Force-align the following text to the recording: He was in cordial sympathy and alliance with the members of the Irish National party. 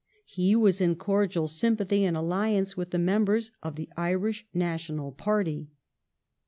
He 0.25 0.55
was 0.55 0.81
in 0.81 0.95
cordial 0.95 1.47
sympathy 1.47 2.05
and 2.05 2.17
alliance 2.17 2.75
with 2.75 2.89
the 2.89 2.97
members 2.97 3.51
of 3.61 3.75
the 3.75 3.87
Irish 3.95 4.47
National 4.51 5.11
party. 5.11 5.69